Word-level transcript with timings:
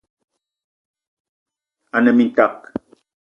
Me 1.91 1.99
ne 2.01 2.11
mintak 2.17 2.57